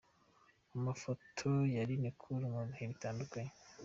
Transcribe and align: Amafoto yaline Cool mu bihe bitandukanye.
Amafoto 0.77 1.49
yaline 1.75 2.09
Cool 2.19 2.41
mu 2.53 2.61
bihe 2.69 2.85
bitandukanye. 2.91 3.51